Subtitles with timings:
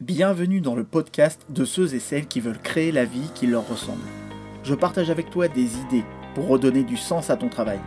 [0.00, 3.68] Bienvenue dans le podcast de ceux et celles qui veulent créer la vie qui leur
[3.68, 4.04] ressemble.
[4.62, 6.04] Je partage avec toi des idées
[6.36, 7.80] pour redonner du sens à ton travail,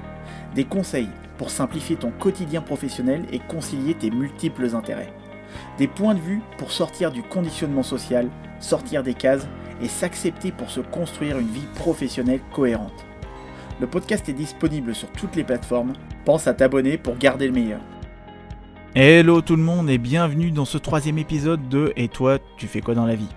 [0.54, 5.14] des conseils pour simplifier ton quotidien professionnel et concilier tes multiples intérêts,
[5.78, 9.48] des points de vue pour sortir du conditionnement social, sortir des cases
[9.82, 13.06] et s'accepter pour se construire une vie professionnelle cohérente.
[13.80, 15.94] Le podcast est disponible sur toutes les plateformes.
[16.26, 17.80] Pense à t'abonner pour garder le meilleur.
[18.94, 22.82] Hello tout le monde et bienvenue dans ce troisième épisode de Et toi, tu fais
[22.82, 23.30] quoi dans la vie?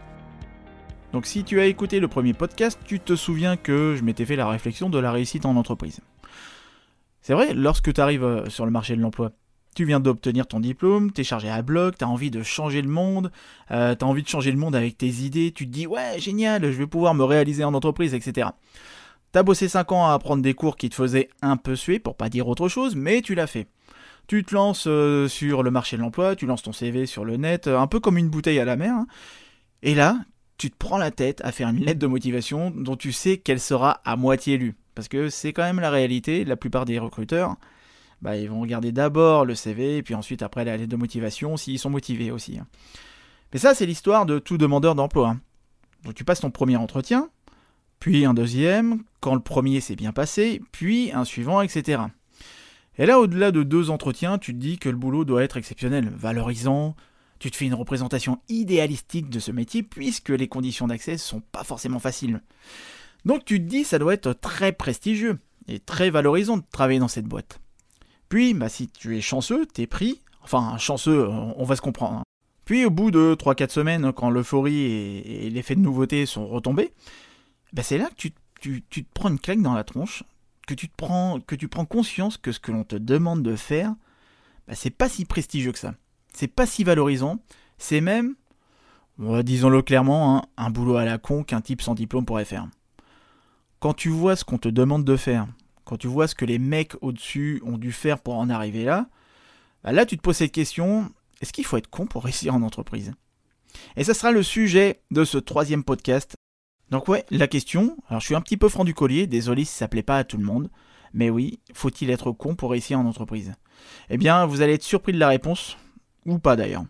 [1.13, 4.35] Donc si tu as écouté le premier podcast, tu te souviens que je m'étais fait
[4.35, 6.01] la réflexion de la réussite en entreprise.
[7.21, 9.31] C'est vrai, lorsque tu arrives euh, sur le marché de l'emploi,
[9.77, 12.83] tu viens d'obtenir ton diplôme, tu es chargé à bloc, tu as envie de changer
[12.83, 13.31] le monde,
[13.71, 16.19] euh, tu as envie de changer le monde avec tes idées, tu te dis ouais
[16.19, 18.49] génial, je vais pouvoir me réaliser en entreprise, etc.
[19.31, 22.17] T'as bossé 5 ans à apprendre des cours qui te faisaient un peu suer, pour
[22.17, 23.69] pas dire autre chose, mais tu l'as fait.
[24.27, 27.37] Tu te lances euh, sur le marché de l'emploi, tu lances ton CV sur le
[27.37, 28.95] net, euh, un peu comme une bouteille à la mer.
[28.95, 29.07] Hein.
[29.83, 30.19] Et là,
[30.57, 33.61] tu te prends la tête à faire une lettre de motivation dont tu sais qu'elle
[33.61, 34.77] sera à moitié lue.
[34.95, 37.57] Parce que c'est quand même la réalité, la plupart des recruteurs,
[38.23, 41.79] bah, ils vont regarder d'abord le CV, puis ensuite après la lettre de motivation, s'ils
[41.79, 42.59] sont motivés aussi.
[42.59, 42.67] Hein.
[43.53, 45.31] Mais ça, c'est l'histoire de tout demandeur d'emploi.
[45.31, 45.41] Hein.
[46.05, 47.29] Donc tu passes ton premier entretien,
[48.01, 52.03] puis un deuxième, quand le premier s'est bien passé, puis un suivant, etc.
[52.99, 56.11] Et là, au-delà de deux entretiens, tu te dis que le boulot doit être exceptionnel,
[56.17, 56.95] valorisant,
[57.39, 61.65] tu te fais une représentation idéalistique de ce métier puisque les conditions d'accès sont pas
[61.65, 62.41] forcément faciles.
[63.25, 67.09] Donc tu te dis ça doit être très prestigieux et très valorisant de travailler dans
[67.09, 67.59] cette boîte.
[68.29, 72.19] Puis, bah, si tu es chanceux, t'es pris, enfin chanceux, on va se comprendre.
[72.19, 72.23] Hein.
[72.65, 76.93] Puis au bout de 3-4 semaines, quand l'euphorie et, l'effet de nouveauté sont retombés,
[77.73, 78.29] bah, c'est là que
[78.61, 80.23] tu te prends une claque dans la tronche
[80.67, 83.95] que tu, prends conscience que ce que l'on te demande de faire,
[84.67, 85.95] bah, c'est pas si prestigieux que ça.
[86.33, 87.39] C'est pas si valorisant.
[87.79, 88.35] C'est même,
[89.19, 92.69] disons-le clairement, hein, un boulot à la con qu'un type sans diplôme pourrait faire.
[93.81, 95.47] Quand tu vois ce qu'on te demande de faire,
[95.85, 99.09] quand tu vois ce que les mecs au-dessus ont dû faire pour en arriver là,
[99.83, 101.11] bah, là tu te poses cette question,
[101.41, 103.13] est-ce qu'il faut être con pour réussir en entreprise?
[103.97, 106.37] Et ça sera le sujet de ce troisième podcast
[106.91, 109.73] donc ouais, la question, alors je suis un petit peu franc du collier, désolé si
[109.73, 110.71] ça plaît pas à tout le monde,
[111.13, 113.53] mais oui, faut-il être con pour réussir en entreprise?
[114.11, 115.77] Eh bien, vous allez être surpris de la réponse,
[116.27, 116.85] ou pas d'ailleurs.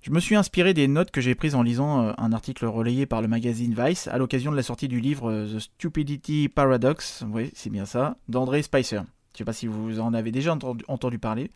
[0.00, 3.04] Je me suis inspiré des notes que j'ai prises en lisant euh, un article relayé
[3.04, 7.24] par le magazine Vice à l'occasion de la sortie du livre euh, The Stupidity Paradox,
[7.30, 9.02] oui c'est bien ça, d'André Spicer.
[9.32, 10.56] Je sais pas si vous en avez déjà
[10.88, 11.50] entendu, parler.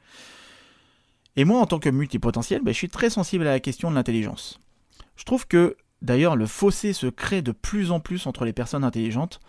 [1.34, 3.96] Et moi, en tant que multipotentiel, ben, je suis très sensible à la question de
[3.96, 4.60] l'intelligence.
[5.16, 8.84] Je trouve que D'ailleurs, le fossé se crée de plus en plus entre les personnes
[8.84, 9.40] intelligentes.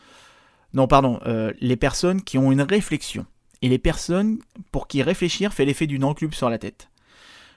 [0.73, 3.25] Non, pardon, euh, les personnes qui ont une réflexion.
[3.63, 4.39] Et les personnes
[4.71, 6.89] pour qui réfléchir fait l'effet d'une enclume sur la tête.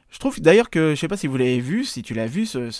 [0.08, 2.46] Je trouve d'ailleurs que, je sais pas si vous l'avez vu, si tu l'as vu,
[2.46, 2.70] ce,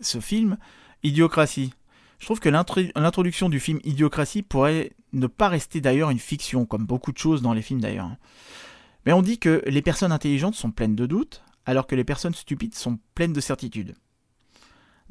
[0.00, 0.58] ce, film,
[1.02, 1.72] Idiocratie.
[2.20, 6.86] Je trouve que l'introduction du film Idiocratie pourrait ne pas rester d'ailleurs une fiction, comme
[6.86, 8.10] beaucoup de choses dans les films d'ailleurs.
[9.06, 12.34] Mais on dit que les personnes intelligentes sont pleines de doutes, alors que les personnes
[12.34, 13.94] stupides sont pleines de certitudes.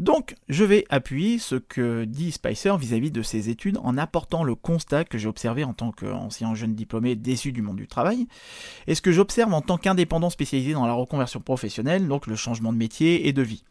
[0.02, 4.56] Donc, je vais appuyer ce que dit Spicer vis-à-vis de ses études en apportant le
[4.56, 8.28] constat que j'ai observé en tant qu'ancien jeune diplômé déçu du monde du travail,
[8.88, 12.74] et ce que j'observe en tant qu'indépendant spécialisé dans la reconversion professionnelle, donc le changement
[12.74, 13.64] de métier et de vie.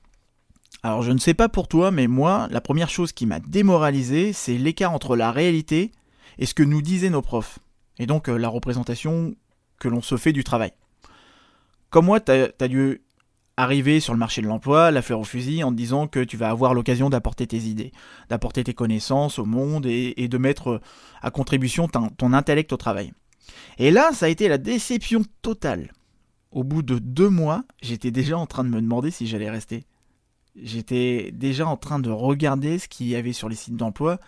[0.85, 4.33] Alors, je ne sais pas pour toi, mais moi, la première chose qui m'a démoralisé,
[4.33, 5.91] c'est l'écart entre la réalité
[6.39, 7.59] et ce que nous disaient nos profs,
[7.99, 9.35] et donc euh, la représentation
[9.81, 10.71] que l'on se fait du travail.
[11.91, 13.03] Comme moi, tu as, dû
[13.62, 16.37] arriver sur le marché de l'emploi, la fleur au fusil, en te disant que tu
[16.37, 17.93] vas avoir l'occasion d'apporter tes idées,
[18.28, 20.81] d'apporter tes connaissances au monde et, de mettre euh,
[21.22, 23.12] à contribution ton, intellect au travail.
[23.78, 25.93] Et là, ça a été la déception totale.
[26.50, 29.84] Au bout de deux mois, j'étais déjà en train de me demander si j'allais rester.
[30.60, 34.19] J'étais déjà en train de regarder ce qu'il y avait sur les sites d'emploi.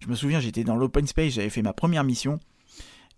[0.00, 2.40] Je me souviens, j'étais dans l'open space, j'avais fait ma première mission.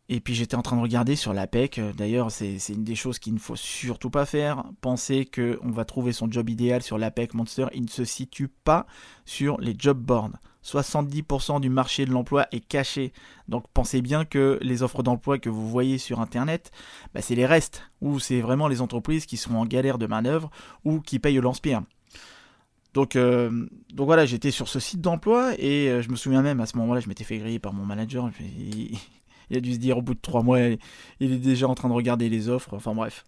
[0.09, 3.33] Et puis j'étais en train de regarder sur l'APEC, d'ailleurs c'est une des choses qu'il
[3.33, 7.67] ne faut surtout pas faire, penser qu'on va trouver son job idéal sur l'APEC Monster,
[7.75, 8.87] il ne se situe pas
[9.25, 10.33] sur les job boards.
[10.65, 13.13] 70% du marché de l'emploi est caché.
[13.49, 16.71] Donc pensez bien que les offres d'emploi que vous voyez sur Internet,
[17.15, 20.51] bah, c'est les restes, ou c'est vraiment les entreprises qui sont en galère de manœuvre
[20.85, 21.83] ou qui payent au lance-pierre.
[22.95, 26.61] Donc, euh, donc voilà, j'étais sur ce site d'emploi et euh, je me souviens même
[26.61, 28.31] à ce moment-là, je m'étais fait griller par mon manager.
[29.51, 30.79] Il a dû se dire au bout de trois mois, il
[31.33, 32.75] est déjà en train de regarder les offres.
[32.75, 33.25] Enfin bref.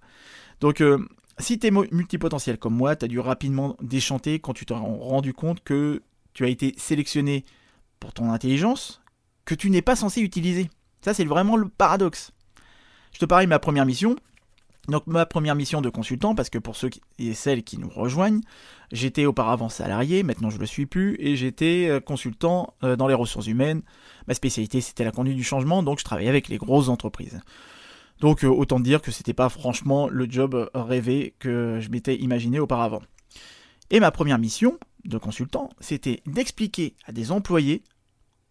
[0.60, 0.98] Donc, euh,
[1.38, 5.34] si tu es multipotentiel comme moi, tu as dû rapidement déchanter quand tu t'es rendu
[5.34, 6.02] compte que
[6.32, 7.44] tu as été sélectionné
[8.00, 9.00] pour ton intelligence
[9.44, 10.68] que tu n'es pas censé utiliser.
[11.00, 12.32] Ça, c'est vraiment le paradoxe.
[13.12, 14.16] Je te parie ma première mission.
[14.88, 18.40] Donc ma première mission de consultant, parce que pour ceux et celles qui nous rejoignent,
[18.92, 23.08] j'étais auparavant salarié, maintenant je ne le suis plus, et j'étais euh, consultant euh, dans
[23.08, 23.82] les ressources humaines.
[24.28, 27.40] Ma spécialité c'était la conduite du changement, donc je travaillais avec les grosses entreprises.
[28.20, 32.60] Donc euh, autant dire que c'était pas franchement le job rêvé que je m'étais imaginé
[32.60, 33.02] auparavant.
[33.90, 37.82] Et ma première mission de consultant, c'était d'expliquer à des employés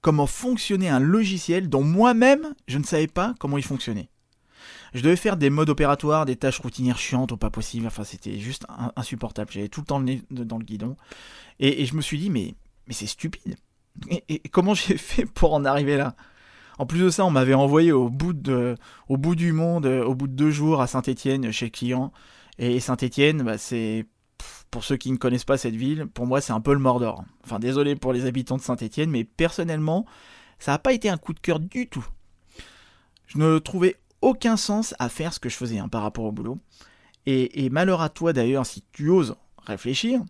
[0.02, 4.10] comment fonctionnait un logiciel dont moi-même je ne savais pas comment il fonctionnait.
[4.94, 7.88] Je devais faire des modes opératoires, des tâches routinières chiantes ou pas possible.
[7.88, 8.66] Enfin, c'était juste
[8.96, 9.52] insupportable.
[9.52, 10.96] J'avais tout le temps le nez dans le guidon.
[11.60, 12.56] Et, je me suis dit, mais,
[12.90, 13.56] c'est stupide.
[14.28, 16.16] Et, comment j'ai fait pour en arriver là?
[16.78, 20.52] En plus de ça, on m'avait envoyé au bout, du monde, au bout de deux
[20.52, 22.12] jours à Saint-Etienne chez client.
[22.58, 24.06] Et Saint-Etienne, bah, c'est
[24.72, 27.24] pour ceux qui ne connaissent pas cette ville, pour moi c'est un peu le Mordor.
[27.46, 30.06] Enfin désolé pour les habitants de Saint-Étienne, mais personnellement,
[30.60, 32.06] ça n'a pas été un coup de cœur du tout.
[33.28, 33.96] Je ne trouvais
[34.26, 36.58] aucun sens à faire ce que je faisais hein, par rapport au boulot.
[37.28, 39.36] Et, malheur à toi d'ailleurs si tu oses
[39.66, 40.22] réfléchir,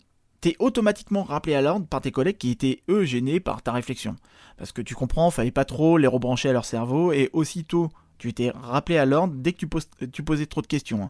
[0.41, 4.15] t'es automatiquement rappelé à l'ordre par tes collègues qui étaient eux gênés par ta réflexion.
[4.57, 8.29] Parce que tu comprends, fallait pas trop les rebrancher à leur cerveau, et aussitôt tu
[8.29, 9.65] étais rappelé à l'ordre dès que
[10.05, 11.03] tu, posais trop de questions.
[11.03, 11.09] Hein.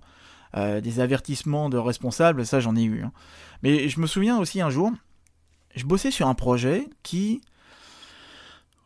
[0.58, 3.04] Euh, des avertissements de responsables, ça j'en ai eu.
[3.04, 3.12] Hein.
[3.62, 4.92] Mais je me souviens aussi un jour,
[5.76, 7.42] je bossais sur un projet qui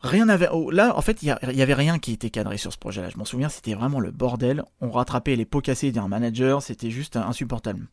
[0.01, 0.47] Rien n'avait.
[0.51, 3.09] Oh, là, en fait, il n'y avait rien qui était cadré sur ce projet-là.
[3.09, 4.63] Je m'en souviens, c'était vraiment le bordel.
[4.79, 7.87] On rattrapait les pots cassés d'un manager, c'était juste insupportable.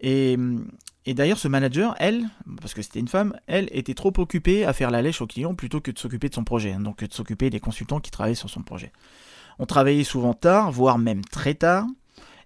[0.00, 0.36] Et,
[1.06, 2.28] d'ailleurs, ce manager, elle,
[2.60, 5.54] parce que c'était une femme, elle était trop occupée à faire la lèche au client
[5.54, 8.34] plutôt que de s'occuper de son projet, hein, donc de s'occuper des consultants qui travaillaient
[8.34, 8.92] sur son projet.
[9.58, 11.86] On travaillait souvent tard, voire même très tard.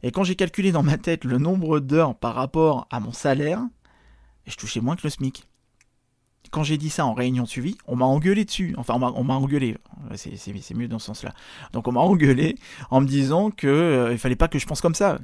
[0.03, 3.63] Et quand j'ai calculé dans ma tête le nombre d'heures par rapport à mon salaire,
[4.47, 5.45] je touchais moins que le SMIC
[6.51, 8.75] quand j'ai dit ça en réunion de suivi, on m'a engueulé dessus.
[8.77, 9.77] Enfin, on m'a engueulé.
[10.15, 11.35] C'est mieux dans ce sens-là.
[11.73, 12.57] Donc, on m'a engueulé
[12.91, 15.19] en me disant que euh, il fallait pas que je pense comme ça.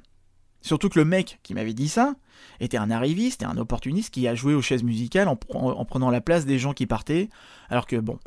[0.62, 2.14] Surtout que le mec qui m'avait dit ça
[2.60, 5.36] était un arriviste et un opportuniste qui a joué aux chaises musicales en,
[5.84, 7.28] prenant la place des gens qui partaient.
[7.68, 8.18] Alors que, bon,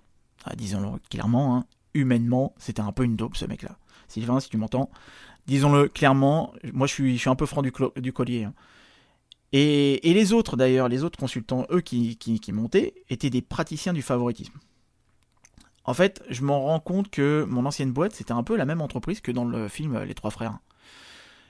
[0.43, 3.77] ah, disons-le clairement, hein, humainement, c'était un peu une dope ce mec-là.
[4.07, 4.89] Sylvain, si tu m'entends,
[5.47, 8.43] disons-le clairement, moi je suis, je suis un peu franc du, du collier.
[8.43, 8.53] Hein.
[9.53, 12.17] Et, les autres d'ailleurs, les autres consultants, eux qui,
[12.51, 14.57] montaient, étaient des praticiens du favoritisme.
[15.85, 18.81] En fait, je m'en rends compte que mon ancienne boîte, c'était un peu la même
[18.81, 20.57] entreprise que dans le film Les Trois Frères.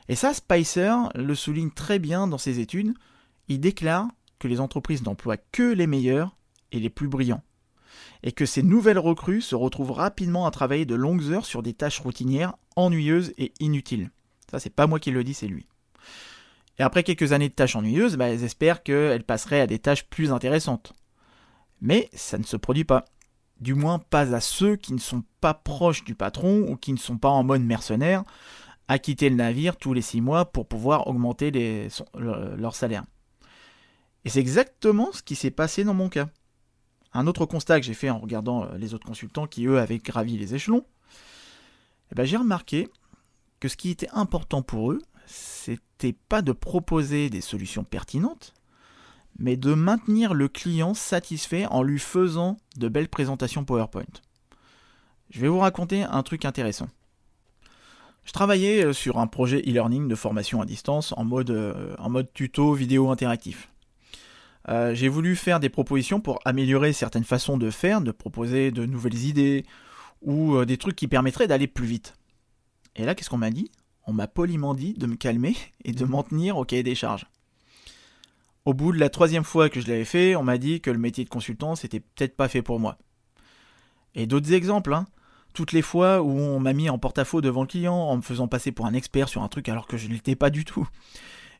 [0.09, 2.93] Et ça, Spicer le souligne très bien dans ses études.
[3.47, 4.07] Il déclare
[4.39, 6.35] que les entreprises n'emploient que les meilleurs
[6.71, 7.43] et les plus brillants.
[8.23, 11.73] Et que ces nouvelles recrues se retrouvent rapidement à travailler de longues heures sur des
[11.73, 14.11] tâches routinières, ennuyeuses et inutiles.
[14.51, 15.65] Ça, c'est pas moi qui le dis, c'est lui.
[16.77, 20.05] Et après quelques années de tâches ennuyeuses, bah, elles espèrent qu'elles passeraient à des tâches
[20.05, 20.93] plus intéressantes.
[21.81, 23.05] Mais ça ne se produit pas.
[23.61, 26.97] Du moins pas à ceux qui ne sont pas proches du patron ou qui ne
[26.97, 28.23] sont pas en mode mercenaire
[28.87, 33.03] à quitter le navire tous les six mois pour pouvoir augmenter leur salaire.
[34.25, 36.27] Et c'est exactement ce qui s'est passé dans mon cas.
[37.13, 39.99] Un autre constat que j'ai fait en regardant euh, les autres consultants qui, eux, avaient
[39.99, 40.85] gravi les échelons,
[42.11, 42.89] eh ben, j'ai remarqué
[43.61, 48.53] que ce qui était important pour eux, c'était pas de proposer des solutions pertinentes,
[49.37, 54.03] mais de maintenir le client satisfait en lui faisant de belles présentations PowerPoint.
[55.29, 56.87] Je vais vous raconter un truc intéressant.
[58.25, 62.23] Je travaillais euh, sur un projet e-learning de formation à distance en mode, euh, en
[62.23, 63.69] tuto vidéo interactif.
[64.67, 68.85] Euh, j'ai voulu faire des propositions pour améliorer certaines façons de faire, de proposer de
[68.85, 69.63] nouvelles idées
[70.21, 72.15] ou des trucs qui permettraient d'aller plus vite.
[72.95, 73.69] Et là, qu'est-ce qu'on m'a dit?
[74.07, 77.27] On m'a poliment dit de me calmer et de m'en tenir au cahier des charges.
[78.65, 80.97] Au bout de la troisième fois que je l'avais fait, on m'a dit que le
[80.97, 82.97] métier de consultant, c'était peut-être pas fait pour moi.
[84.15, 85.05] Et d'autres exemples, hein.
[85.53, 88.47] Toutes les fois où on m'a mis en porte-à-faux devant le client en me faisant
[88.47, 90.87] passer pour un expert sur un truc alors que je ne l'étais pas du tout.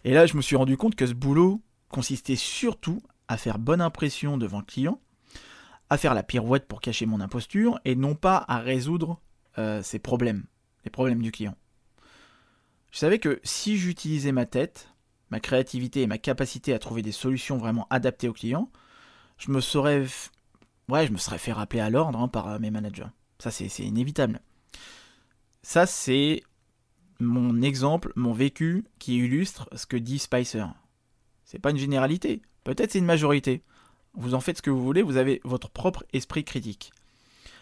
[0.03, 3.81] Et là, je me suis rendu compte que ce boulot consistait surtout à faire bonne
[3.81, 4.99] impression devant le client,
[5.89, 9.21] à faire la pirouette pour cacher mon imposture et non pas à résoudre
[9.57, 10.43] euh, ses problèmes,
[10.83, 11.55] les problèmes du client.
[12.95, 14.87] Je savais que si j'utilisais ma tête,
[15.29, 18.71] ma créativité et ma capacité à trouver des solutions vraiment adaptées aux clients,
[19.37, 20.05] je me serais,
[20.87, 23.09] ouais, je me serais fait rappeler à l'ordre hein, par mes managers.
[23.37, 24.39] Ça, c'est inévitable.
[25.61, 26.41] Ça, c'est
[27.19, 30.67] mon exemple, mon vécu qui illustre ce que dit Spicer.
[31.43, 33.61] C'est pas une généralité, peut-être c'est une majorité.
[34.13, 36.93] Vous en faites ce que vous voulez, vous avez votre propre esprit critique.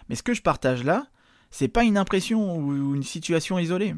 [0.10, 1.08] Mais ce que je partage là,
[1.50, 3.96] c'est pas une impression ou une situation isolée.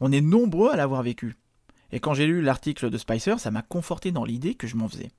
[0.00, 1.34] On est nombreux à l'avoir vécu.
[1.92, 4.88] Et quand j'ai lu l'article de Spicer, ça m'a conforté dans l'idée que je m'en
[4.88, 5.10] faisais.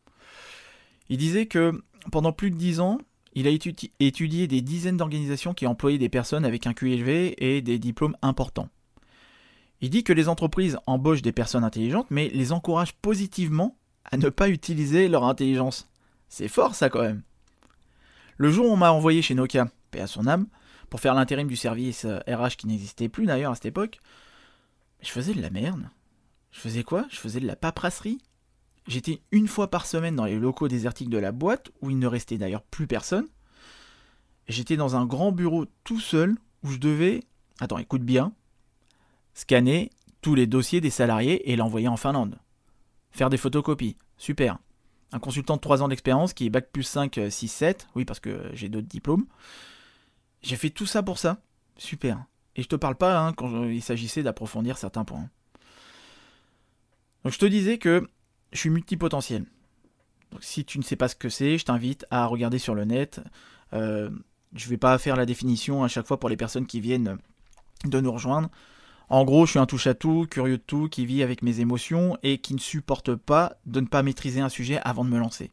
[1.09, 1.81] Il disait que
[2.11, 2.99] pendant plus de dix ans,
[3.33, 7.61] il a étudié des dizaines d'organisations qui employaient des personnes avec un QI élevé et
[7.61, 8.69] des diplômes importants.
[9.79, 14.29] Il dit que les entreprises embauchent des personnes intelligentes, mais les encouragent positivement à ne
[14.29, 15.87] pas utiliser leur intelligence.
[16.29, 17.21] C'est fort ça quand même.
[18.37, 20.47] Le jour où on m'a envoyé chez Nokia, paix à son âme,
[20.89, 23.99] pour faire l'intérim du service RH euh, qui n'existait plus d'ailleurs à cette époque,
[25.01, 25.89] je faisais de la merde.
[26.51, 27.05] Je faisais quoi?
[27.09, 28.19] Je faisais de la paperasserie.
[28.87, 32.07] J'étais une fois par semaine dans les locaux désertiques de la boîte, où il ne
[32.07, 33.27] restait d'ailleurs plus personne.
[34.47, 37.23] J'étais dans un grand bureau tout seul, où je devais,
[37.59, 38.31] attends, écoute bien,
[39.33, 42.39] scanner tous les dossiers des salariés et l'envoyer en Finlande.
[43.11, 44.57] Faire des photocopies, super.
[45.11, 48.19] Un consultant de 3 ans d'expérience qui est Bac plus 5, 6, 7, oui parce
[48.19, 49.25] que j'ai d'autres diplômes.
[50.41, 51.41] J'ai fait tout ça pour ça,
[51.77, 52.23] super.
[52.57, 55.29] Et je te parle pas hein, quand il s'agissait d'approfondir certains points.
[57.23, 58.07] Donc je te disais que
[58.51, 59.45] je suis multipotentiel.
[60.31, 62.83] Donc si tu ne sais pas ce que c'est, je t'invite à regarder sur le
[62.83, 63.21] net.
[63.73, 64.09] Euh,
[64.53, 67.17] je ne vais pas faire la définition à chaque fois pour les personnes qui viennent
[67.85, 68.49] de nous rejoindre.
[69.09, 72.39] En gros, je suis un touche-à-tout, curieux de tout, qui vit avec mes émotions et
[72.39, 75.49] qui ne supporte pas de ne pas maîtriser un sujet avant de me lancer.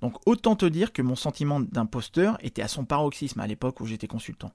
[0.00, 3.86] Donc autant te dire que mon sentiment d'imposteur était à son paroxysme à l'époque où
[3.86, 4.52] j'étais consultant.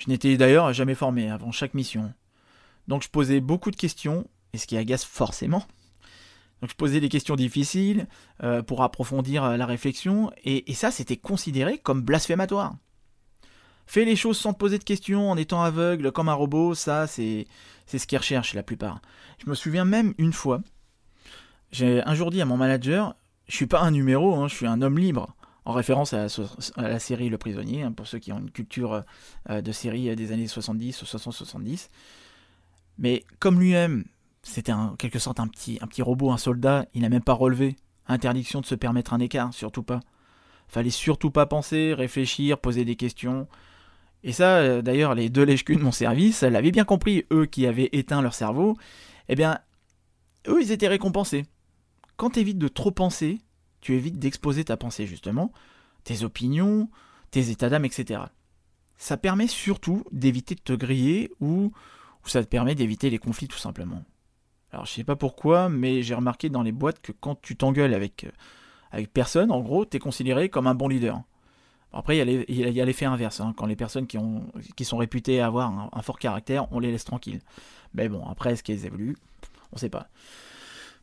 [0.00, 2.12] Je n'étais d'ailleurs jamais formé avant chaque mission.
[2.88, 5.62] Donc je posais beaucoup de questions, et ce qui agace forcément.
[6.60, 8.08] Donc je posais des questions difficiles
[8.42, 12.74] euh, pour approfondir la réflexion, et ça c'était considéré comme blasphématoire.
[13.86, 17.06] Fais les choses sans te poser de questions, en étant aveugle comme un robot, ça
[17.06, 17.46] c'est
[17.86, 19.00] ce qu'ils recherchent la plupart.
[19.44, 20.62] Je me souviens même une fois,
[21.72, 23.16] j'ai un jour dit à mon manager,
[23.48, 26.26] je suis pas un numéro, hein, je suis un homme libre, en référence à
[26.76, 29.04] la, série Le Prisonnier, hein, pour ceux qui ont une culture
[29.48, 31.88] euh, de série des années 70 ou 60-70.
[32.98, 34.04] Mais comme lui-même,
[34.42, 37.76] c'était en quelque sorte un petit, robot, un soldat, il n'a même pas relevé.
[38.08, 40.00] Interdiction de se permettre un écart, surtout pas.
[40.68, 43.48] Fallait surtout pas penser, réfléchir, poser des questions.
[44.22, 47.66] Et ça, euh, d'ailleurs, les deux lèche de mon service l'avaient bien compris, eux qui
[47.66, 48.76] avaient éteint leur cerveau.
[49.28, 49.58] Eh bien,
[50.48, 51.44] eux, ils étaient récompensés.
[52.16, 53.40] Quand tu évites de trop penser,
[53.80, 55.52] tu évites d'exposer ta pensée, justement,
[56.04, 56.88] tes opinions,
[57.30, 58.22] tes états d'âme, etc.
[58.96, 61.72] Ça permet surtout d'éviter de te griller ou,
[62.24, 64.04] ça te permet d'éviter les conflits, tout simplement.
[64.72, 67.94] Alors, je sais pas pourquoi, mais j'ai remarqué dans les boîtes que quand tu t'engueules
[67.94, 68.30] avec, euh,
[68.92, 71.22] avec personne, en gros, tu es considéré comme un bon leader.
[71.92, 73.40] Après, il y a l'effet inverse.
[73.40, 73.52] Hein.
[73.56, 74.44] Quand les personnes qui, ont,
[74.76, 77.40] qui sont réputées avoir un, fort caractère, on les laisse tranquilles.
[77.94, 79.16] Mais bon, après, est-ce qu'elles évoluent?
[79.72, 80.06] On sait pas.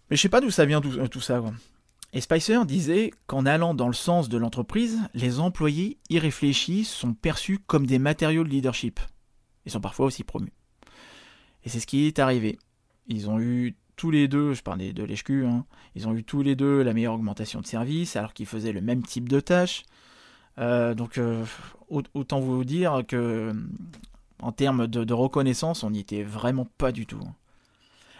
[0.09, 1.43] Mais je sais pas d'où ça vient tout, tout ça.
[2.13, 7.59] Et Spicer disait qu'en allant dans le sens de l'entreprise, les employés irréfléchis sont perçus
[7.59, 8.99] comme des matériaux de leadership.
[9.65, 10.53] Ils sont parfois aussi promus.
[11.63, 12.57] Et c'est ce qui est arrivé.
[13.07, 16.43] Ils ont eu tous les deux, je parlais de l'HQ, hein, ils ont eu tous
[16.43, 19.83] les deux la meilleure augmentation de service alors qu'ils faisaient le même type de tâches.
[20.59, 21.43] Euh, donc euh,
[21.89, 23.53] autant vous dire que
[24.41, 27.19] en termes de, reconnaissance, on n'y était vraiment pas du tout.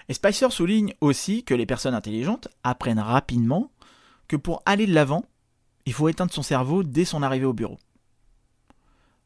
[0.10, 3.70] Et Spicer souligne aussi que les personnes intelligentes apprennent rapidement
[4.28, 5.24] que pour aller de l'avant,
[5.86, 7.78] il faut éteindre son cerveau dès son arrivée au bureau.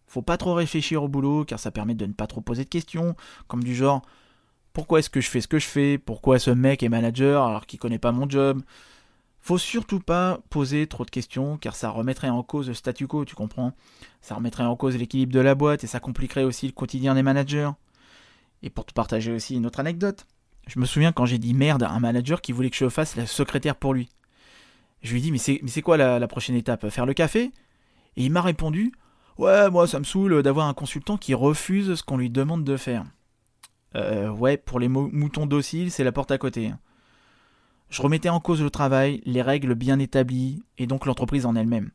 [0.08, 2.70] Faut pas trop réfléchir au boulot car ça permet de ne pas trop poser de
[2.70, 3.16] questions,
[3.48, 4.02] comme du genre
[4.74, 5.98] pourquoi est-ce que je fais ce que je fais?
[5.98, 8.62] Pourquoi ce mec est manager alors qu'il connaît pas mon job?
[9.40, 13.26] Faut surtout pas poser trop de questions car ça remettrait en cause le statu quo,
[13.26, 13.74] tu comprends?
[14.22, 17.24] Ça remettrait en cause l'équilibre de la boîte et ça compliquerait aussi le quotidien des
[17.24, 17.72] managers.
[18.64, 20.26] Et pour te partager aussi une autre anecdote,
[20.68, 23.16] je me souviens quand j'ai dit merde à un manager qui voulait que je fasse
[23.16, 24.10] la secrétaire pour lui.
[25.02, 26.90] Je lui dit mais c'est quoi la, prochaine étape?
[26.90, 27.52] Faire le café?
[28.18, 28.92] Et il m'a répondu
[29.38, 32.78] Ouais, moi ça me saoule d'avoir un consultant qui refuse ce qu'on lui demande de
[32.78, 33.06] faire.
[33.96, 36.72] Euh, ouais, pour les moutons dociles, c'est la porte à côté.
[37.90, 41.92] Je remettais en cause le travail, les règles bien établies, et donc l'entreprise en elle-même.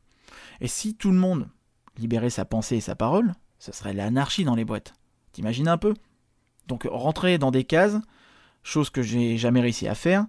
[0.60, 1.48] Et si tout le monde
[1.96, 4.94] libérait sa pensée et sa parole, ce serait l'anarchie dans les boîtes.
[5.32, 5.94] T'imagines un peu?
[6.66, 7.96] Donc rentrer dans des cases,
[8.62, 10.26] chose que j'ai jamais réussi à faire.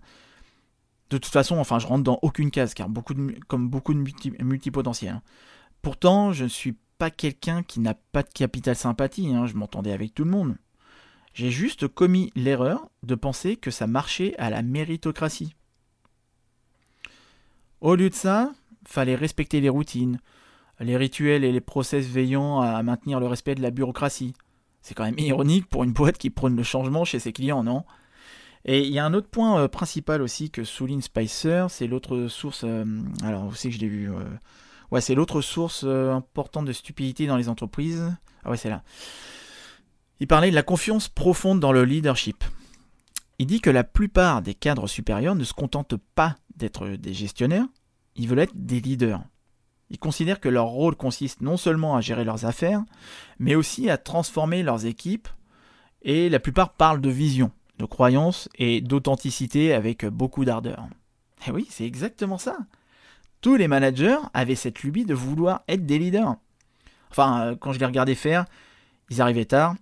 [1.10, 2.88] De toute façon, enfin, je rentre dans aucune case, car
[3.48, 5.16] comme beaucoup de multipotentiels.
[5.16, 5.22] Hein.
[5.82, 9.92] Pourtant, je ne suis pas quelqu'un qui n'a pas de capital sympathie, hein, je m'entendais
[9.92, 10.58] avec tout le monde.
[11.34, 15.56] J'ai juste commis l'erreur de penser que ça marchait à la méritocratie.
[17.80, 18.52] Au lieu de ça,
[18.86, 20.20] fallait respecter les routines,
[20.80, 24.34] les rituels et les process veillant à maintenir le respect de la bureaucratie.
[24.82, 27.84] C'est quand même ironique pour une boîte qui prône le changement chez ses clients, non?
[28.68, 32.28] Et il y a un autre point euh, principal aussi que souligne Spicer, c'est l'autre
[32.28, 32.62] source.
[32.66, 32.84] Euh,
[33.24, 34.12] alors, vous savez que je l'ai vu.
[34.12, 34.20] Euh,
[34.92, 38.14] ouais, c'est l'autre source importante de stupidité dans les entreprises.
[38.44, 38.84] Ah ouais, c'est là.
[40.20, 42.44] Il parlait de la confiance profonde dans le leadership.
[43.40, 47.68] Il dit que la plupart des cadres supérieurs ne se contentent pas d'être des gestionnaires,
[48.16, 49.22] ils veulent être des leaders.
[49.90, 52.84] Ils considèrent que leur rôle consiste non seulement à gérer leurs affaires,
[53.40, 55.30] mais aussi à transformer leurs équipes
[56.02, 60.88] Et la plupart parlent de vision, de croyance et d'authenticité avec beaucoup d'ardeur.
[61.48, 62.58] Et oui, c'est exactement ça.
[63.42, 66.36] Tous les managers avaient cette lubie de vouloir être des leaders.
[67.12, 68.46] Enfin, euh, quand je les regardais faire,
[69.10, 69.76] ils arrivaient tard.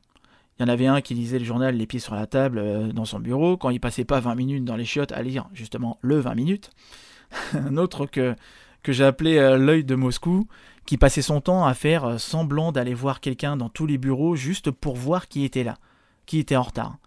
[0.57, 2.91] Il y en avait un qui lisait le journal les pieds sur la table euh,
[2.91, 5.97] dans son bureau, quand il passait pas 20 minutes dans les chiottes à lire justement
[6.01, 6.69] le 20 minutes.
[7.53, 8.35] un autre que,
[8.83, 10.47] que j'ai appelé euh, l'œil de Moscou,
[10.85, 14.69] qui passait son temps à faire semblant d'aller voir quelqu'un dans tous les bureaux juste
[14.69, 15.77] pour voir qui était là,
[16.25, 16.97] qui était en retard.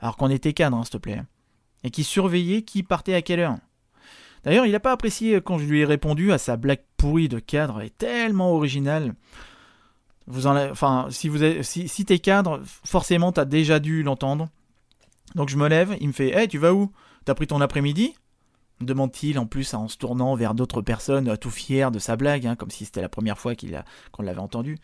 [0.00, 1.22] Alors qu'on était cadre, hein, s'il te plaît.
[1.84, 3.56] Et qui surveillait qui partait à quelle heure.
[4.44, 7.38] D'ailleurs, il n'a pas apprécié quand je lui ai répondu à sa blague pourrie de
[7.38, 9.14] cadre et tellement originale.
[10.26, 14.48] Vous en, enfin, si, vous si, si t'es cadre, forcément, t'as déjà dû l'entendre.
[15.34, 16.90] Donc je me lève, il me fait Hey, tu vas où?
[17.24, 18.14] T'as pris ton après-midi?
[18.80, 22.56] Demande-t-il en plus en se tournant vers d'autres personnes, tout fier de sa blague, hein,
[22.56, 24.78] comme si c'était la première fois qu'il qu'on l'avait entendu.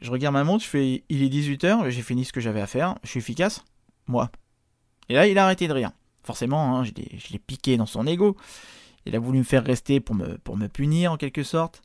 [0.00, 2.66] Je regarde ma montre, je fais Il est 18h, j'ai fini ce que j'avais à
[2.66, 3.64] faire, je suis efficace
[4.06, 4.30] Moi.
[5.08, 5.92] Et là, il a arrêté de rire.
[6.22, 6.92] Forcément, hein, je
[7.32, 8.36] l'ai piqué dans son ego.
[9.06, 11.82] Il a voulu me faire rester pour me, punir en quelque sorte.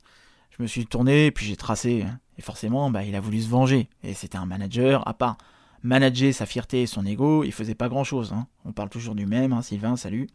[0.52, 2.04] Je me suis tourné, puis j'ai tracé.
[2.04, 2.20] Hein.
[2.38, 3.90] Et forcément, bah, il a voulu se venger.
[4.04, 5.38] Et c'était un manager, à part
[5.84, 8.34] manager sa fierté et son ego, il faisait pas grand chose.
[8.34, 8.48] Hein.
[8.66, 10.28] On parle toujours du même, Sylvain, salut.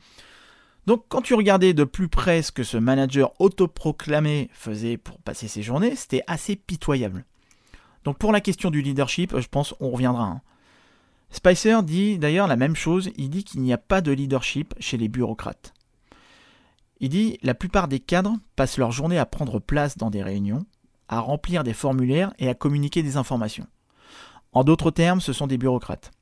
[0.87, 5.47] Donc quand tu regardais de plus près ce que ce manager autoproclamé faisait pour passer
[5.47, 7.25] ses journées, c'était assez pitoyable.
[8.05, 10.41] Donc pour la question du leadership, je pense on reviendra.
[11.33, 14.99] Spicer dit d'ailleurs la même chose, il dit qu'il n'y a pas de leadership chez
[14.99, 15.73] les bureaucrates.
[17.01, 20.65] Il dit la plupart des cadres passent leur journée à prendre place dans des réunions,
[21.09, 23.67] à remplir des formulaires et à communiquer des informations.
[24.53, 26.13] En d'autres termes, ce sont des bureaucrates.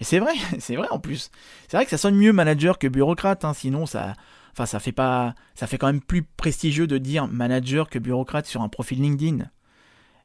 [0.00, 1.30] Et c'est vrai, c'est vrai en plus.
[1.68, 4.14] C'est vrai que ça sonne mieux manager que bureaucrate, hein, sinon ça,
[4.52, 8.46] enfin ça fait pas, ça fait quand même plus prestigieux de dire manager que bureaucrate
[8.46, 9.44] sur un profil LinkedIn.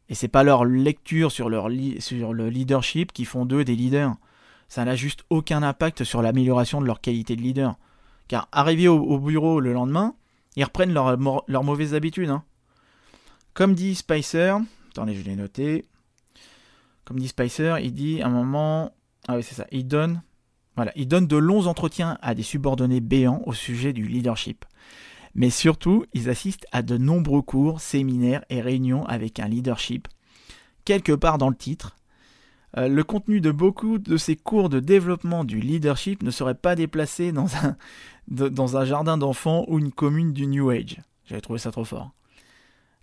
[0.07, 1.69] Et c'est pas leur lecture sur, leur
[1.99, 4.15] sur le leadership qui font d'eux des leaders
[4.69, 7.75] ça n'a juste aucun impact sur l'amélioration de leur qualité de leader.
[8.27, 10.15] Car arrivés au, bureau le lendemain,
[10.55, 12.29] ils reprennent leurs leur mauvaises habitudes.
[12.29, 12.43] Hein.
[13.55, 14.55] Comme dit Spicer,
[14.91, 15.85] attendez, je l'ai noté.
[17.03, 18.93] Comme dit Spicer, il dit à un moment,
[19.27, 20.21] ah oui c'est ça, il donne,
[20.95, 24.63] il donne de longs entretiens à des subordonnés béants au sujet du leadership.
[25.33, 30.07] Mais surtout, ils assistent à de nombreux cours, séminaires et réunions avec un leadership.
[30.85, 31.95] Quelque part dans le titre,
[32.77, 36.75] euh, le contenu de beaucoup de ces cours de développement du leadership ne serait pas
[36.75, 37.75] déplacé dans un,
[38.27, 40.97] dans un jardin d'enfants ou une commune du New Age.
[41.25, 42.11] J'avais trouvé ça trop fort.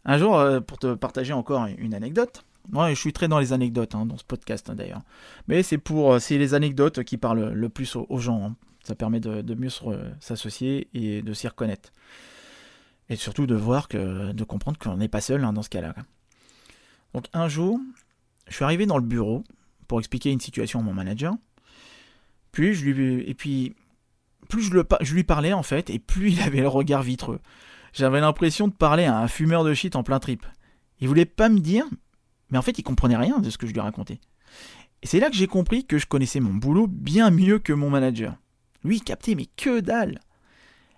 [0.04, 3.52] Un jour, euh, pour te partager encore une anecdote, moi je suis très dans les
[3.52, 5.02] anecdotes hein, dans ce podcast hein, d'ailleurs,
[5.48, 8.44] mais c'est pour euh, c'est les anecdotes qui parlent le plus aux, gens.
[8.44, 8.56] Hein.
[8.84, 9.70] Ça permet de, mieux
[10.20, 11.90] s'associer et de s'y reconnaître.
[13.08, 15.92] Et surtout de voir que, de comprendre qu'on n'est pas seul dans ce cas-là.
[17.12, 17.80] Donc un jour,
[18.46, 19.42] je suis arrivé dans le bureau
[19.86, 21.34] pour expliquer une situation à mon manager.
[22.52, 23.74] Puis je lui, et puis
[24.48, 27.40] plus je, lui parlais en fait, et plus il avait le regard vitreux.
[27.92, 30.44] J'avais l'impression de parler à un fumeur de shit en plein trip.
[31.00, 31.84] Il voulait pas me dire,
[32.50, 34.20] mais en fait il comprenait rien de ce que je lui racontais.
[35.02, 37.90] Et c'est là que j'ai compris que je connaissais mon boulot bien mieux que mon
[37.90, 38.34] manager.
[38.84, 40.20] Lui captait mais que dalle.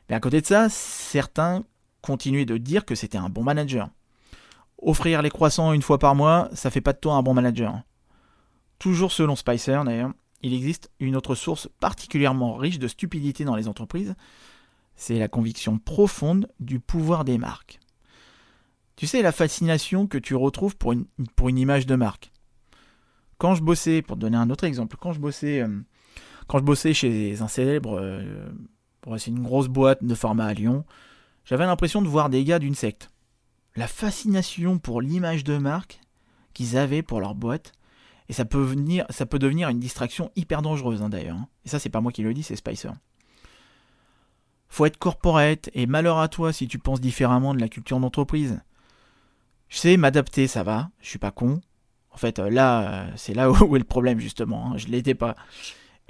[0.09, 1.65] Mais à côté de ça, certains
[2.03, 3.91] continuaient de dire que c'était un bon manager.
[4.81, 7.83] Offrir les croissants une fois par mois, ça fait pas de toi un bon manager.
[8.79, 10.13] Toujours selon Spicer d'ailleurs,
[10.43, 14.15] il existe une autre source particulièrement riche de stupidité dans les entreprises,
[14.97, 17.81] c'est la conviction profonde du pouvoir des marques.
[18.97, 22.33] Tu sais, la fascination que tu retrouves pour une, image de marque.
[23.39, 27.49] Quand je bossais, pour te donner un autre exemple, quand je bossais, euh, chez un
[27.49, 28.49] célèbre, euh,
[29.17, 30.85] c'est une grosse boîte de format à Lyon,
[31.45, 33.11] j'avais l'impression de voir des gars d'une secte
[33.79, 36.01] la fascination pour l'image de marque
[36.53, 37.73] qu'ils avaient pour leur boîte.
[38.29, 38.59] Et ça peut,
[39.39, 41.37] devenir une distraction hyper dangereuse hein, d'ailleurs.
[41.37, 41.49] Hein.
[41.65, 42.91] Et ça, c'est pas moi qui le dis, c'est Spicer.
[44.69, 48.61] Faut être corporate et malheur à toi si tu penses différemment de la culture d'entreprise.
[49.69, 51.61] Je sais m'adapter, ça va, je suis pas con.
[52.11, 54.73] En fait, euh, là, euh, c'est là où est le problème justement.
[54.73, 54.77] Hein.
[54.77, 55.35] Je l'étais pas.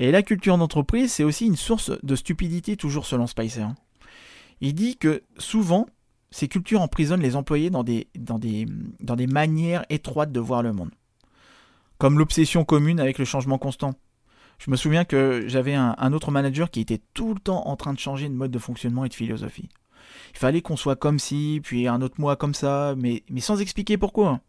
[0.00, 3.66] Et la culture d'entreprise, c'est aussi une source de stupidité, toujours selon Spicer.
[4.60, 5.86] Il dit que souvent,
[6.30, 10.90] ces cultures emprisonnent les employés dans des manières étroites de voir le monde.
[11.98, 13.94] Comme l'obsession commune avec le changement constant.
[14.58, 17.92] Je me souviens que j'avais un, autre manager qui était tout le temps en train
[17.92, 19.68] de changer de mode de fonctionnement et de philosophie.
[20.32, 23.98] Il fallait qu'on soit comme ci, puis un autre mois comme ça, mais, sans expliquer
[23.98, 24.40] pourquoi.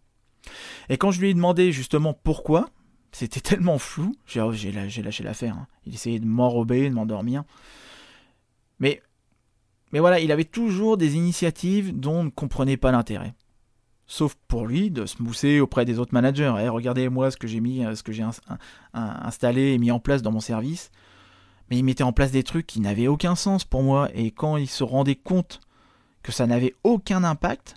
[0.89, 2.69] Et quand je lui ai demandé justement pourquoi,
[3.11, 5.55] c'était tellement flou, j'ai lâché l'affaire.
[5.55, 5.67] Hein.
[5.85, 7.43] Il essayait de m'enrober, de m'endormir.
[9.91, 13.33] Mais voilà, il avait toujours des initiatives dont on ne comprenait pas l'intérêt.
[14.09, 16.53] Sauf pour lui de se mousser auprès des autres managers.
[16.59, 18.25] Eh, regardez moi ce que j'ai mis, ce que j'ai
[18.93, 20.89] installé et mis en place dans mon service.
[21.69, 24.09] Mais il mettait en place des trucs qui n'avaient aucun sens pour moi.
[24.15, 25.61] Et quand il se rendait compte
[26.23, 27.75] que ça n'avait aucun impact,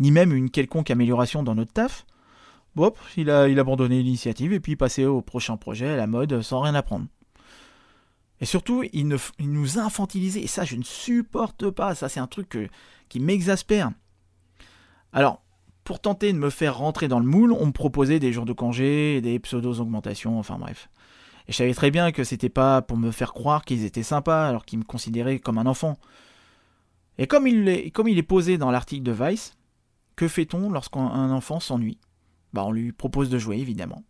[0.00, 2.04] ni même une quelconque amélioration dans notre taf,
[2.76, 6.42] hop, il a, il abandonné l'initiative et puis passé au prochain projet à la mode
[6.42, 7.06] sans rien apprendre.
[8.40, 10.42] Et surtout, il, nous infantilisait.
[10.42, 11.94] Et ça, je ne supporte pas.
[11.94, 12.56] Ça, c'est un truc
[13.08, 13.92] qui m'exaspère.
[15.12, 15.42] Alors,
[15.88, 18.52] pour tenter de me faire rentrer dans le moule, on me proposait des jours de
[18.52, 20.90] congé, des pseudo-augmentations, enfin bref.
[21.46, 24.46] Et je savais très bien que c'était pas pour me faire croire qu'ils étaient sympas
[24.46, 25.96] alors qu'ils me considéraient comme un enfant.
[27.16, 29.54] Et comme il est, comme il est posé dans l'article de Vice,
[30.14, 31.96] que fait-on lorsqu'un enfant s'ennuie?
[32.52, 34.04] Bah, On lui propose de jouer, évidemment.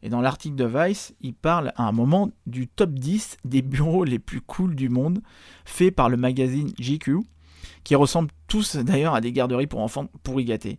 [0.00, 4.04] Et dans l'article de Vice, il parle à un moment du top 10 des bureaux
[4.04, 5.20] les plus cools du monde,
[5.66, 7.18] fait par le magazine GQ,
[7.84, 10.78] qui ressemblent tous d'ailleurs à des garderies pour enfants gâtés.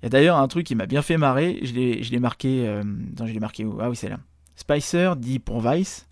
[0.00, 2.82] Il y a d'ailleurs un truc qui m'a bien fait marrer, je l'ai marqué, euh,
[3.18, 3.78] je l'ai marqué où?
[3.80, 4.18] Ah oui, c'est là.
[4.56, 6.08] Spicer dit pour Vice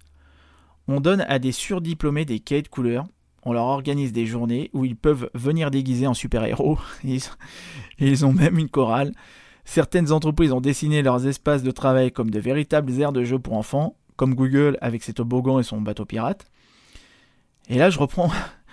[0.87, 3.07] On donne à des surdiplômés des cahiers de couleurs,
[3.43, 7.23] on leur organise des journées où ils peuvent venir déguiser en super-héros, ils,
[7.99, 9.13] ils ont même une chorale.
[9.65, 13.55] Certaines entreprises ont dessiné leurs espaces de travail comme de véritables aires de jeu pour
[13.55, 16.47] enfants, comme Google avec ses toboggans et son bateau pirate.
[17.69, 18.31] Et là, je reprends,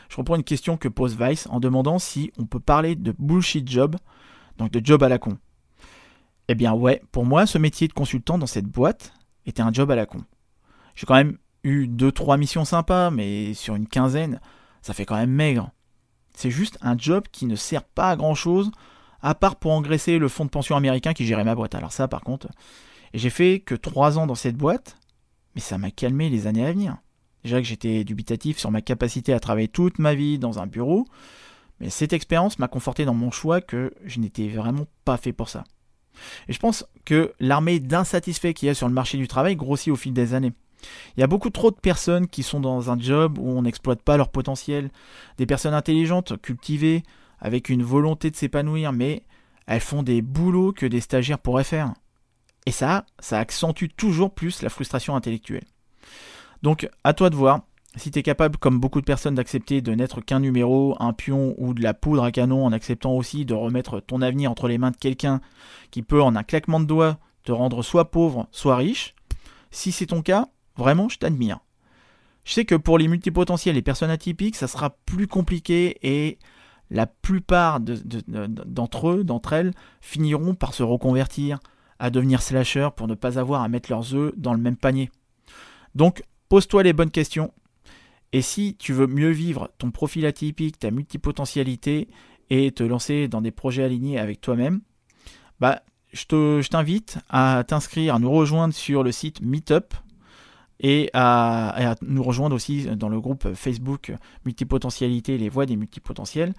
[0.09, 3.69] je reprends une question que pose Vice en demandant si on peut parler de bullshit
[3.69, 3.95] job,
[4.57, 5.37] donc de job à la con.
[6.47, 9.13] Eh bien ouais, pour moi, ce métier de consultant dans cette boîte,
[9.45, 10.23] était un job à la con.
[10.95, 14.39] J'ai quand même eu 2-3 missions sympas, mais sur une quinzaine,
[14.81, 15.71] ça fait quand même maigre.
[16.35, 18.71] C'est juste un job qui ne sert pas à grand chose,
[19.21, 21.75] à part pour engraisser le fonds de pension américain qui gérait ma boîte.
[21.75, 22.47] Alors ça par contre,
[23.13, 24.97] j'ai fait que 3 ans dans cette boîte,
[25.55, 26.97] mais ça m'a calmé les années à venir.
[27.43, 31.05] Déjà que j'étais dubitatif sur ma capacité à travailler toute ma vie dans un bureau,
[31.79, 35.49] mais cette expérience m'a conforté dans mon choix que je n'étais vraiment pas fait pour
[35.49, 35.63] ça.
[36.47, 39.93] Et je pense que l'armée d'insatisfaits qu'il y a sur le marché du travail grossit
[39.93, 40.53] au fil des années.
[41.15, 44.01] Il y a beaucoup trop de personnes qui sont dans un job où on n'exploite
[44.01, 44.89] pas leur potentiel,
[45.37, 47.03] des personnes intelligentes, cultivées,
[47.39, 49.23] avec une volonté de s'épanouir, mais
[49.67, 51.93] elles font des boulots que des stagiaires pourraient faire.
[52.65, 55.65] Et ça, ça accentue toujours plus la frustration intellectuelle.
[56.63, 57.61] Donc, à toi de voir
[57.95, 61.55] si tu es capable, comme beaucoup de personnes, d'accepter de n'être qu'un numéro, un pion
[61.57, 64.77] ou de la poudre à canon, en acceptant aussi de remettre ton avenir entre les
[64.77, 65.41] mains de quelqu'un
[65.89, 69.15] qui peut, en un claquement de doigts, te rendre soit pauvre, soit riche,
[69.71, 71.59] si c'est ton cas, vraiment, je t'admire.
[72.43, 76.37] Je sais que pour les multipotentiels et personnes atypiques, ça sera plus compliqué et
[76.89, 81.59] la plupart d'entre eux, d'entre elles, finiront par se reconvertir,
[81.99, 85.11] à devenir slasher pour ne pas avoir à mettre leurs œufs dans le même panier.
[85.95, 87.51] Donc, pose-toi les bonnes questions,
[88.33, 92.07] et si tu veux mieux vivre ton profil atypique, ta multipotentialité
[92.49, 94.81] et te lancer dans des projets alignés avec toi-même,
[95.59, 95.81] bah,
[96.11, 99.93] je t'invite à t'inscrire, à nous rejoindre sur le site Meetup
[100.79, 104.13] et à, nous rejoindre aussi dans le groupe Facebook
[104.45, 106.53] Multipotentialité, les voix des multipotentiels,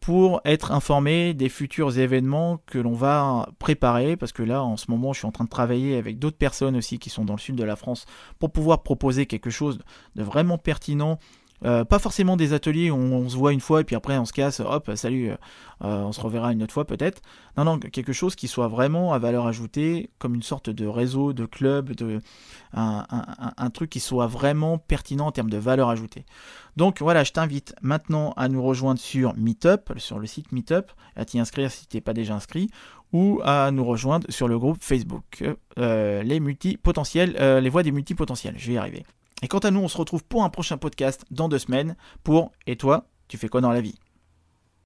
[0.00, 4.90] pour être informé des futurs événements que l'on va préparer, parce que là, en ce
[4.90, 7.38] moment, je suis en train de travailler avec d'autres personnes aussi qui sont dans le
[7.38, 8.06] sud de la France
[8.38, 9.78] pour pouvoir proposer quelque chose
[10.16, 11.18] de vraiment pertinent
[11.64, 14.24] euh, pas forcément des ateliers où on, se voit une fois et puis après on
[14.24, 15.36] se casse, hop, salut, euh,
[15.82, 17.20] euh, on se reverra une autre fois peut-être.
[17.56, 21.32] Non, non, quelque chose qui soit vraiment à valeur ajoutée, comme une sorte de réseau,
[21.32, 22.20] de club, de,
[22.72, 26.24] un, truc qui soit vraiment pertinent en termes de valeur ajoutée.
[26.76, 31.24] Donc voilà, je t'invite maintenant à nous rejoindre sur Meetup, sur le site Meetup, à
[31.24, 32.70] t'y inscrire si tu n'es pas déjà inscrit,
[33.12, 35.44] ou à nous rejoindre sur le groupe Facebook,
[35.76, 38.54] les multipotentiels, les voix des multipotentiels.
[38.56, 39.04] Je vais y arriver.
[39.42, 41.96] Et quant à nous, on se retrouve pour un prochain podcast dans deux semaines.
[42.24, 43.94] Pour Et toi, tu fais quoi dans la vie?